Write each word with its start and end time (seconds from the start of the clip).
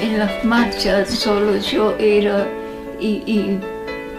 en 0.00 0.18
las 0.18 0.44
marchas 0.44 1.10
solo 1.10 1.56
yo 1.58 1.96
era 1.98 2.46
y, 3.00 3.58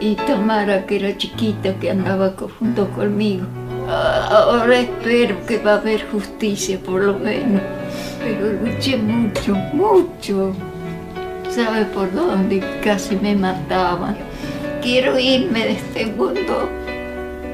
y, 0.00 0.14
Tamara, 0.26 0.86
que 0.86 0.96
era 0.96 1.16
chiquita, 1.16 1.74
que 1.78 1.90
andaba 1.90 2.34
junto 2.58 2.88
conmigo. 2.90 3.44
Ahora 3.88 4.78
espero 4.78 5.36
que 5.46 5.58
va 5.58 5.72
a 5.72 5.76
haber 5.76 6.08
justicia 6.10 6.78
por 6.78 7.02
lo 7.02 7.18
menos, 7.18 7.60
pero 8.20 8.52
luché 8.52 8.96
mucho, 8.96 9.54
mucho. 9.72 10.54
¿Sabe 11.50 11.84
por 11.86 12.12
dónde? 12.12 12.62
Casi 12.82 13.16
me 13.16 13.34
mataban. 13.34 14.16
Quiero 14.80 15.18
irme 15.18 15.64
de 15.64 15.72
este 15.72 16.06
mundo 16.06 16.68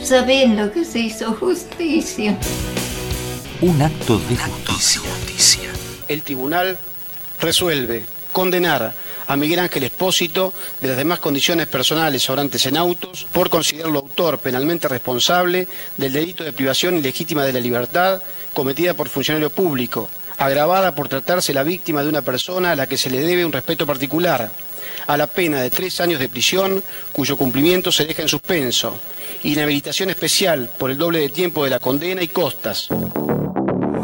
sabiendo 0.00 0.70
que 0.70 0.84
se 0.84 1.00
hizo 1.00 1.34
justicia. 1.34 2.36
Un 3.60 3.82
acto 3.82 4.18
de 4.28 4.36
justicia. 4.36 5.70
El 6.08 6.22
tribunal 6.22 6.78
resuelve 7.40 8.04
condenar 8.32 8.94
a 9.26 9.36
Miguel 9.36 9.60
Ángel 9.60 9.84
Espósito 9.84 10.52
de 10.80 10.88
las 10.88 10.96
demás 10.96 11.18
condiciones 11.18 11.66
personales 11.66 12.22
sobrantes 12.22 12.66
en 12.66 12.76
autos 12.76 13.26
por 13.32 13.48
considerarlo 13.48 14.00
autor 14.00 14.38
penalmente 14.38 14.88
responsable 14.88 15.66
del 15.96 16.12
delito 16.12 16.44
de 16.44 16.52
privación 16.52 16.98
ilegítima 16.98 17.44
de 17.44 17.52
la 17.52 17.60
libertad 17.60 18.20
cometida 18.52 18.94
por 18.94 19.08
funcionario 19.08 19.50
público, 19.50 20.08
agravada 20.38 20.94
por 20.94 21.08
tratarse 21.08 21.52
la 21.52 21.62
víctima 21.62 22.02
de 22.02 22.08
una 22.08 22.22
persona 22.22 22.72
a 22.72 22.76
la 22.76 22.86
que 22.86 22.96
se 22.96 23.10
le 23.10 23.20
debe 23.20 23.44
un 23.44 23.52
respeto 23.52 23.86
particular, 23.86 24.50
a 25.06 25.16
la 25.16 25.26
pena 25.26 25.60
de 25.60 25.70
tres 25.70 26.00
años 26.00 26.20
de 26.20 26.28
prisión 26.28 26.82
cuyo 27.12 27.36
cumplimiento 27.36 27.92
se 27.92 28.06
deja 28.06 28.22
en 28.22 28.28
suspenso, 28.28 28.98
inhabilitación 29.44 30.10
especial 30.10 30.68
por 30.78 30.90
el 30.90 30.98
doble 30.98 31.20
de 31.20 31.28
tiempo 31.28 31.64
de 31.64 31.70
la 31.70 31.78
condena 31.78 32.22
y 32.22 32.28
costas. 32.28 32.88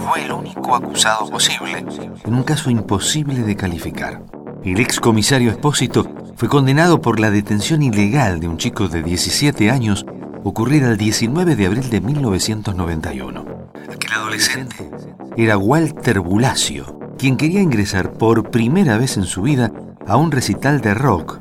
Fue 0.09 0.25
el 0.25 0.31
único 0.31 0.77
acusado 0.77 1.29
posible 1.29 1.85
en 2.25 2.35
un 2.35 2.45
caso 2.45 2.71
imposible 2.71 3.43
de 3.43 3.57
calificar. 3.57 4.23
El 4.63 4.79
ex 4.79 5.01
comisario 5.01 5.51
Espósito 5.51 6.07
fue 6.37 6.49
condenado 6.49 7.01
por 7.01 7.19
la 7.19 7.33
detención 7.33 7.83
ilegal 7.83 8.39
de 8.39 8.47
un 8.47 8.57
chico 8.57 8.87
de 8.87 9.03
17 9.03 9.69
años 9.69 10.07
ocurrida 10.45 10.91
el 10.91 10.97
19 10.97 11.57
de 11.57 11.67
abril 11.67 11.91
de 11.91 12.01
1991. 12.01 13.45
Aquel 13.93 14.13
adolescente 14.13 14.89
era 15.37 15.59
Walter 15.59 16.21
Bulacio, 16.21 17.01
quien 17.19 17.37
quería 17.37 17.61
ingresar 17.61 18.13
por 18.13 18.51
primera 18.51 18.99
vez 18.99 19.17
en 19.17 19.25
su 19.25 19.43
vida 19.43 19.73
a 20.07 20.17
un 20.17 20.31
recital 20.31 20.83
de 20.83 20.95
rock, 20.95 21.41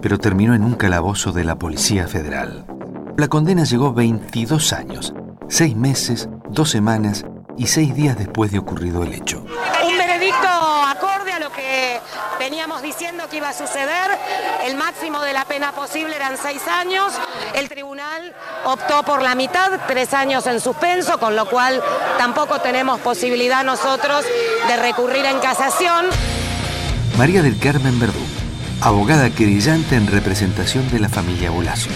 pero 0.00 0.16
terminó 0.16 0.54
en 0.54 0.64
un 0.64 0.74
calabozo 0.74 1.32
de 1.32 1.44
la 1.44 1.58
Policía 1.58 2.08
Federal. 2.08 2.64
La 3.18 3.28
condena 3.28 3.64
llegó 3.64 3.92
22 3.92 4.72
años, 4.72 5.12
6 5.48 5.76
meses, 5.76 6.30
2 6.50 6.70
semanas 6.70 7.26
y 7.56 7.66
6 7.66 7.94
días 7.94 8.18
después 8.18 8.50
de 8.50 8.58
ocurrido 8.58 9.02
el 9.02 9.12
hecho 9.12 9.44
que 11.56 12.00
veníamos 12.38 12.82
diciendo 12.82 13.24
que 13.30 13.38
iba 13.38 13.48
a 13.48 13.52
suceder. 13.52 14.10
El 14.64 14.76
máximo 14.76 15.20
de 15.22 15.32
la 15.32 15.44
pena 15.44 15.72
posible 15.72 16.14
eran 16.14 16.36
seis 16.36 16.62
años. 16.68 17.12
El 17.54 17.68
tribunal 17.68 18.34
optó 18.64 19.02
por 19.02 19.22
la 19.22 19.34
mitad, 19.34 19.70
tres 19.88 20.14
años 20.14 20.46
en 20.46 20.60
suspenso, 20.60 21.18
con 21.18 21.34
lo 21.34 21.48
cual 21.48 21.82
tampoco 22.18 22.60
tenemos 22.60 23.00
posibilidad 23.00 23.64
nosotros 23.64 24.24
de 24.68 24.76
recurrir 24.76 25.24
en 25.24 25.38
casación. 25.38 26.06
María 27.16 27.42
del 27.42 27.58
Carmen 27.58 27.98
Verdú, 27.98 28.20
abogada 28.82 29.30
querellante 29.30 29.96
en 29.96 30.06
representación 30.06 30.90
de 30.90 31.00
la 31.00 31.08
familia 31.08 31.50
Bolacio. 31.50 31.92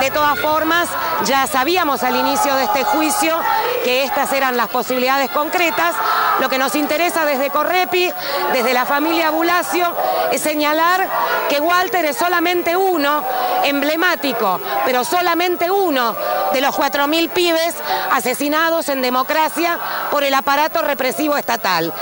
De 0.00 0.10
todas 0.10 0.38
formas, 0.38 0.88
ya 1.24 1.46
sabíamos 1.46 2.02
al 2.02 2.16
inicio 2.16 2.54
de 2.54 2.64
este 2.64 2.84
juicio 2.84 3.36
que 3.84 4.04
estas 4.04 4.32
eran 4.32 4.56
las 4.56 4.68
posibilidades 4.68 5.30
concretas. 5.30 5.94
Lo 6.40 6.48
que 6.48 6.58
nos 6.58 6.74
interesa 6.76 7.24
desde 7.24 7.50
Correpi, 7.50 8.10
desde 8.52 8.72
la 8.72 8.86
familia 8.86 9.30
Bulacio, 9.30 9.92
es 10.30 10.40
señalar 10.40 11.08
que 11.48 11.60
Walter 11.60 12.04
es 12.04 12.16
solamente 12.16 12.76
uno, 12.76 13.24
emblemático, 13.64 14.60
pero 14.84 15.04
solamente 15.04 15.70
uno 15.70 16.14
de 16.52 16.60
los 16.60 16.76
4.000 16.76 17.30
pibes 17.30 17.74
asesinados 18.12 18.88
en 18.88 19.02
democracia 19.02 19.78
por 20.10 20.22
el 20.22 20.34
aparato 20.34 20.82
represivo 20.82 21.36
estatal. 21.36 21.92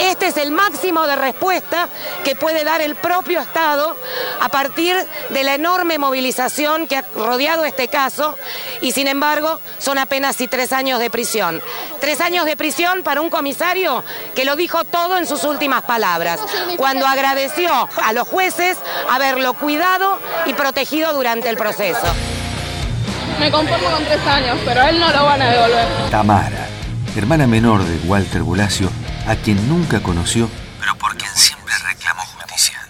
Este 0.00 0.28
es 0.28 0.36
el 0.36 0.50
máximo 0.50 1.06
de 1.06 1.16
respuesta 1.16 1.88
que 2.24 2.36
puede 2.36 2.64
dar 2.64 2.80
el 2.80 2.94
propio 2.94 3.40
Estado 3.40 3.96
a 4.40 4.48
partir 4.48 4.96
de 5.30 5.44
la 5.44 5.54
enorme 5.54 5.98
movilización 5.98 6.86
que 6.86 6.96
ha 6.96 7.04
rodeado 7.14 7.64
este 7.64 7.88
caso 7.88 8.36
y 8.80 8.92
sin 8.92 9.06
embargo 9.06 9.58
son 9.78 9.98
apenas 9.98 10.40
y 10.40 10.48
tres 10.48 10.72
años 10.72 11.00
de 11.00 11.10
prisión. 11.10 11.62
Tres 12.00 12.20
años 12.20 12.44
de 12.44 12.56
prisión 12.56 13.02
para 13.02 13.20
un 13.20 13.30
comisario 13.30 14.04
que 14.34 14.44
lo 14.44 14.56
dijo 14.56 14.84
todo 14.84 15.18
en 15.18 15.26
sus 15.26 15.44
últimas 15.44 15.82
palabras, 15.82 16.40
cuando 16.76 17.06
agradeció 17.06 17.70
a 18.02 18.12
los 18.12 18.28
jueces 18.28 18.78
haberlo 19.10 19.54
cuidado 19.54 20.18
y 20.46 20.54
protegido 20.54 21.12
durante 21.12 21.48
el 21.48 21.56
proceso. 21.56 22.06
Me 23.38 23.50
conformo 23.50 23.90
con 23.90 24.04
tres 24.04 24.26
años, 24.26 24.58
pero 24.64 24.80
a 24.82 24.90
él 24.90 25.00
no 25.00 25.10
lo 25.10 25.24
van 25.24 25.42
a 25.42 25.50
devolver. 25.50 25.86
Tamara, 26.10 26.68
hermana 27.16 27.46
menor 27.46 27.82
de 27.82 28.08
Walter 28.08 28.42
Bulacio, 28.42 28.90
a 29.26 29.36
quien 29.36 29.68
nunca 29.68 30.02
conoció, 30.02 30.48
pero 30.80 30.94
por 30.96 31.16
quien 31.16 31.30
siempre 31.34 31.72
reclamó 31.86 32.22
justicia. 32.22 32.80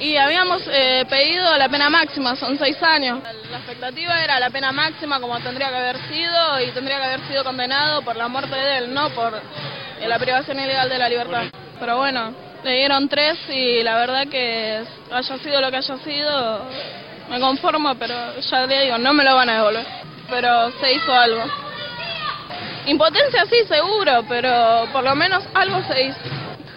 Y 0.00 0.16
habíamos 0.16 0.62
eh, 0.68 1.04
pedido 1.10 1.56
la 1.56 1.68
pena 1.68 1.90
máxima, 1.90 2.36
son 2.36 2.56
seis 2.58 2.76
años. 2.82 3.20
La 3.50 3.58
expectativa 3.58 4.22
era 4.22 4.38
la 4.38 4.50
pena 4.50 4.70
máxima 4.70 5.20
como 5.20 5.38
tendría 5.40 5.70
que 5.70 5.76
haber 5.76 5.96
sido 6.08 6.60
y 6.60 6.70
tendría 6.70 6.98
que 6.98 7.04
haber 7.04 7.28
sido 7.28 7.42
condenado 7.42 8.02
por 8.02 8.14
la 8.14 8.28
muerte 8.28 8.54
de 8.54 8.78
él, 8.78 8.94
no 8.94 9.10
por 9.10 9.34
eh, 9.34 10.06
la 10.06 10.18
privación 10.18 10.60
ilegal 10.60 10.88
de 10.88 10.98
la 10.98 11.08
libertad. 11.08 11.44
Pero 11.80 11.96
bueno, 11.96 12.32
le 12.62 12.76
dieron 12.76 13.08
tres 13.08 13.38
y 13.48 13.82
la 13.82 13.96
verdad 13.96 14.28
que 14.28 14.84
haya 15.10 15.38
sido 15.38 15.60
lo 15.60 15.70
que 15.70 15.76
haya 15.78 15.96
sido, 15.98 16.64
me 17.28 17.40
conformo, 17.40 17.96
pero 17.96 18.38
ya 18.40 18.66
le 18.66 18.84
digo, 18.84 18.98
no 18.98 19.12
me 19.12 19.24
lo 19.24 19.34
van 19.34 19.48
a 19.48 19.54
devolver. 19.54 19.86
Pero 20.30 20.70
se 20.78 20.92
hizo 20.92 21.12
algo. 21.12 21.67
Impotencia 22.88 23.44
sí, 23.50 23.66
seguro, 23.68 24.24
pero 24.30 24.86
por 24.94 25.04
lo 25.04 25.14
menos 25.14 25.44
algo 25.52 25.82
se 25.92 26.04
hizo. 26.04 26.18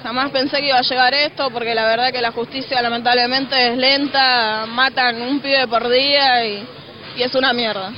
Jamás 0.04 0.30
pensé 0.32 0.58
que 0.58 0.68
iba 0.68 0.78
a 0.78 0.82
llegar 0.82 1.14
esto, 1.14 1.50
porque 1.52 1.74
la 1.74 1.86
verdad 1.86 2.12
que 2.12 2.22
la 2.22 2.34
justicia 2.34 2.82
lamentablemente 2.82 3.70
es 3.70 3.78
lenta, 3.78 4.66
matan 4.68 5.22
un 5.22 5.40
pibe 5.40 5.66
por 5.70 5.88
día 5.88 6.46
y, 6.46 6.68
y 7.16 7.24
es 7.24 7.34
una 7.34 7.54
mierda. 7.54 7.94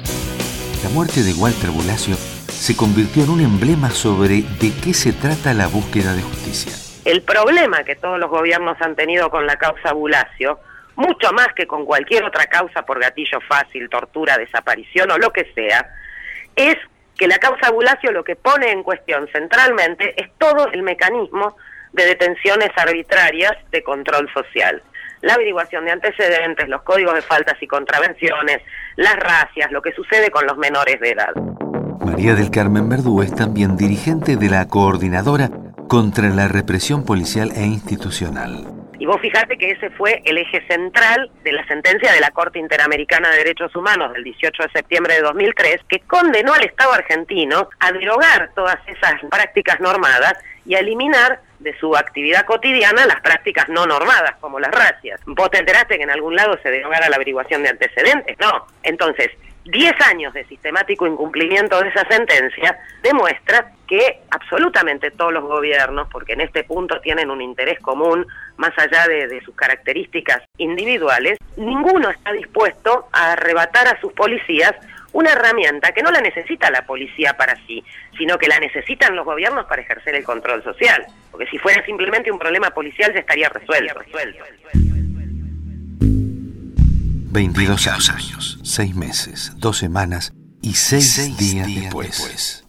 La 0.83 0.89
muerte 0.93 1.23
de 1.23 1.33
Walter 1.33 1.71
Bulacio 1.71 2.15
se 2.15 2.77
convirtió 2.77 3.23
en 3.23 3.31
un 3.31 3.41
emblema 3.41 3.89
sobre 3.89 4.43
de 4.61 4.71
qué 4.83 4.93
se 4.93 5.11
trata 5.11 5.55
la 5.55 5.65
búsqueda 5.65 6.13
de 6.13 6.21
justicia. 6.21 6.71
El 7.05 7.23
problema 7.23 7.83
que 7.83 7.95
todos 7.95 8.19
los 8.19 8.29
gobiernos 8.29 8.77
han 8.79 8.95
tenido 8.95 9.31
con 9.31 9.47
la 9.47 9.55
causa 9.55 9.91
Bulacio, 9.91 10.59
mucho 10.95 11.33
más 11.33 11.47
que 11.55 11.65
con 11.65 11.83
cualquier 11.83 12.23
otra 12.25 12.45
causa 12.45 12.83
por 12.85 12.99
gatillo 12.99 13.39
fácil, 13.49 13.89
tortura, 13.89 14.37
desaparición 14.37 15.09
o 15.09 15.17
lo 15.17 15.31
que 15.31 15.51
sea, 15.55 15.89
es 16.55 16.77
que 17.17 17.27
la 17.27 17.37
causa 17.37 17.71
Bulacio 17.71 18.11
lo 18.11 18.23
que 18.23 18.35
pone 18.35 18.71
en 18.71 18.83
cuestión 18.83 19.27
centralmente 19.31 20.13
es 20.21 20.31
todo 20.37 20.71
el 20.71 20.83
mecanismo 20.83 21.55
de 21.93 22.05
detenciones 22.05 22.69
arbitrarias 22.75 23.53
de 23.71 23.83
control 23.83 24.29
social. 24.33 24.81
La 25.21 25.35
averiguación 25.35 25.85
de 25.85 25.91
antecedentes, 25.91 26.67
los 26.67 26.81
códigos 26.81 27.13
de 27.13 27.21
faltas 27.21 27.61
y 27.61 27.67
contravenciones, 27.67 28.61
las 28.97 29.15
racias, 29.15 29.71
lo 29.71 29.81
que 29.81 29.93
sucede 29.93 30.31
con 30.31 30.45
los 30.45 30.57
menores 30.57 30.99
de 30.99 31.11
edad. 31.11 31.33
María 32.03 32.33
del 32.33 32.51
Carmen 32.51 32.89
Verdú 32.89 33.21
es 33.21 33.33
también 33.33 33.77
dirigente 33.77 34.35
de 34.35 34.49
la 34.49 34.67
Coordinadora 34.67 35.49
contra 35.87 36.27
la 36.29 36.47
Represión 36.47 37.05
Policial 37.05 37.51
e 37.55 37.65
Institucional. 37.65 38.72
Y 38.99 39.05
vos 39.05 39.19
fijate 39.19 39.57
que 39.57 39.71
ese 39.71 39.89
fue 39.91 40.21
el 40.25 40.37
eje 40.37 40.65
central 40.67 41.31
de 41.43 41.51
la 41.51 41.65
sentencia 41.67 42.11
de 42.11 42.19
la 42.19 42.31
Corte 42.31 42.59
Interamericana 42.59 43.29
de 43.31 43.37
Derechos 43.37 43.75
Humanos 43.75 44.13
del 44.13 44.23
18 44.23 44.63
de 44.63 44.69
septiembre 44.69 45.15
de 45.15 45.21
2003, 45.21 45.81
que 45.87 45.99
condenó 46.01 46.53
al 46.53 46.63
Estado 46.63 46.93
argentino 46.93 47.69
a 47.79 47.91
derogar 47.91 48.51
todas 48.55 48.77
esas 48.87 49.15
prácticas 49.29 49.79
normadas 49.79 50.33
y 50.65 50.75
a 50.75 50.79
eliminar 50.79 51.41
de 51.59 51.77
su 51.79 51.95
actividad 51.95 52.45
cotidiana 52.45 53.05
las 53.05 53.21
prácticas 53.21 53.67
no 53.69 53.85
normadas, 53.85 54.35
como 54.39 54.59
las 54.59 54.71
racias. 54.71 55.19
¿Vos 55.25 55.49
te 55.49 55.59
enteraste 55.59 55.97
que 55.97 56.03
en 56.03 56.11
algún 56.11 56.35
lado 56.35 56.57
se 56.61 56.69
derogara 56.69 57.09
la 57.09 57.15
averiguación 57.15 57.63
de 57.63 57.69
antecedentes? 57.69 58.37
No. 58.39 58.67
Entonces, 58.83 59.29
10 59.65 59.93
años 60.01 60.33
de 60.33 60.45
sistemático 60.45 61.07
incumplimiento 61.07 61.79
de 61.81 61.89
esa 61.89 62.05
sentencia 62.07 62.77
demuestra 63.01 63.71
que 63.87 64.21
absolutamente 64.29 65.11
todos 65.11 65.33
los 65.33 65.43
gobiernos, 65.43 66.07
porque 66.11 66.33
en 66.33 66.41
este 66.41 66.63
punto 66.63 66.99
tienen 67.01 67.29
un 67.29 67.41
interés 67.41 67.79
común 67.79 68.25
más 68.57 68.71
allá 68.77 69.07
de, 69.07 69.41
sus 69.43 69.55
características 69.55 70.41
individuales, 70.57 71.37
ninguno 71.57 72.09
está 72.09 72.31
dispuesto 72.31 73.07
a 73.11 73.33
arrebatar 73.33 73.87
a 73.87 73.99
sus 73.99 74.11
policías 74.13 74.73
una 75.11 75.31
herramienta 75.31 75.91
que 75.91 76.01
no 76.01 76.11
la 76.11 76.21
necesita 76.21 76.71
la 76.71 76.85
policía 76.85 77.37
para 77.37 77.55
sí, 77.67 77.83
sino 78.17 78.37
que 78.37 78.47
la 78.47 78.59
necesitan 78.59 79.15
los 79.15 79.25
gobiernos 79.25 79.65
para 79.67 79.83
ejercer 79.83 80.15
el 80.15 80.23
control 80.23 80.63
social. 80.63 81.05
Porque 81.29 81.45
si 81.47 81.59
fuera 81.59 81.85
simplemente 81.85 82.31
un 82.31 82.39
problema 82.39 82.71
policial 82.71 83.13
ya 83.13 83.19
estaría 83.19 83.47
resuelto. 83.49 83.99
resuelto. 83.99 84.43
22 87.33 87.87
años, 87.87 88.59
6 88.61 88.95
meses, 88.95 89.53
2 89.57 89.75
semanas 89.75 90.33
y 90.61 90.75
6 90.75 91.35
días, 91.35 91.67
después. 91.67 92.63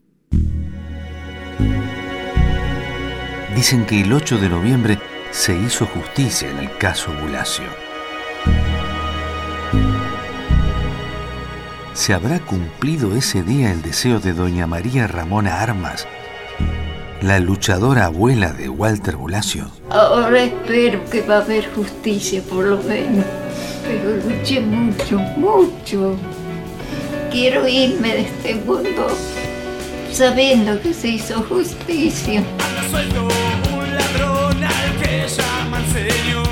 Dicen 3.55 3.85
que 3.85 4.01
el 4.01 4.11
8 4.11 4.39
de 4.39 4.49
noviembre 4.49 4.99
se 5.33 5.55
hizo 5.55 5.85
justicia 5.85 6.51
en 6.51 6.61
el 6.61 6.79
caso 6.79 7.13
Bulacio. 7.21 7.67
¿Se 11.93 12.15
habrá 12.15 12.41
cumplido 12.41 13.15
ese 13.15 13.43
día 13.43 13.71
el 13.71 13.83
deseo 13.83 14.19
de 14.19 14.33
doña 14.33 14.67
María 14.67 15.07
Ramona 15.07 15.61
Armas, 15.61 16.09
la 17.21 17.39
luchadora 17.39 18.07
abuela 18.07 18.55
de 18.55 18.71
Walter 18.71 19.17
Bulacio? 19.17 19.71
Ahora 19.91 20.43
espero 20.43 21.05
que 21.11 21.21
va 21.21 21.37
a 21.37 21.43
haber 21.43 21.71
justicia 21.75 22.43
por 22.43 22.65
lo 22.65 22.83
menos, 22.83 23.27
pero 23.85 24.17
luché 24.17 24.61
mucho, 24.61 25.19
mucho. 25.37 26.17
Quiero 27.31 27.67
irme 27.69 28.09
de 28.15 28.21
este 28.23 28.55
mundo 28.55 29.09
sabiendo 30.13 30.81
que 30.81 30.95
se 30.95 31.09
hizo 31.09 31.43
justicia. 31.43 32.43
un 33.77 33.95
ladrón 33.95 34.63
al 34.63 35.03
que 35.03 35.27
llaman 35.29 35.85
señor. 35.93 36.44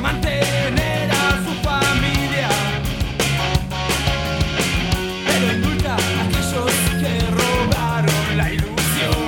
Mantener 0.00 1.10
a 1.10 1.12
su 1.44 1.52
familia. 1.68 2.48
Pero 5.26 5.44
indulta 5.52 5.92
a 5.94 5.96
aquellos 6.24 6.72
que 7.00 7.12
robaron 7.30 8.36
la 8.36 8.46
ilusión. 8.52 9.18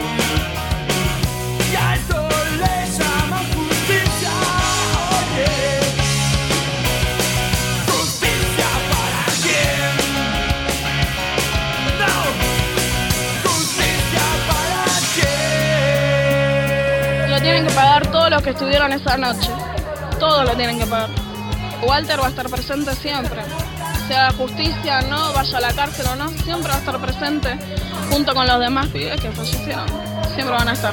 Y 1.70 1.72
a 1.76 1.94
esto 1.94 2.28
le 2.62 2.74
llaman 2.98 3.44
justicia. 3.54 4.32
Oye, 5.18 5.52
justicia 7.86 8.68
para 8.92 9.24
quién. 9.42 9.92
No. 12.00 12.14
Justicia 13.48 14.24
para 14.48 14.94
quién. 15.14 17.30
Lo 17.30 17.36
tienen 17.40 17.62
que 17.66 17.72
pagar 17.74 18.02
todos 18.08 18.28
los 18.30 18.40
que 18.42 18.50
estuvieron 18.50 18.92
esa 18.92 19.16
noche. 19.16 19.50
Todos 20.22 20.44
lo 20.44 20.54
tienen 20.54 20.78
que 20.78 20.86
pagar. 20.86 21.10
Walter 21.82 22.20
va 22.20 22.26
a 22.26 22.28
estar 22.28 22.48
presente 22.48 22.94
siempre. 22.94 23.42
Sea 24.06 24.30
justicia, 24.30 25.02
no, 25.02 25.32
vaya 25.32 25.58
a 25.58 25.60
la 25.60 25.72
cárcel 25.72 26.06
o 26.12 26.14
no, 26.14 26.28
siempre 26.28 26.68
va 26.68 26.76
a 26.76 26.78
estar 26.78 26.96
presente 27.00 27.58
junto 28.08 28.32
con 28.32 28.46
los 28.46 28.60
demás 28.60 28.86
pibes 28.86 29.20
que 29.20 29.32
fallecieron. 29.32 29.88
Siempre 30.32 30.54
van 30.54 30.68
a 30.68 30.74
estar. 30.74 30.92